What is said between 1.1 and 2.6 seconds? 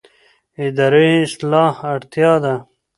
اصلاح اړتیا ده